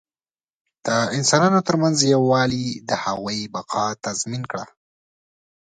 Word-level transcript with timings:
د 0.85 0.87
انسانانو 1.17 1.59
تر 1.67 1.75
منځ 1.81 1.97
یووالي 2.13 2.67
د 2.89 2.91
هغوی 3.03 3.39
بقا 3.53 3.85
تضمین 4.05 4.43
کړه. 4.51 4.65